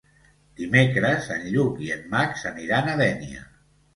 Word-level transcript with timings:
Dimecres 0.61 1.27
en 1.35 1.43
Lluc 1.57 1.77
i 1.87 1.91
en 1.97 2.01
Max 2.15 2.47
aniran 2.53 2.91
a 2.95 2.95
Dénia. 3.05 3.45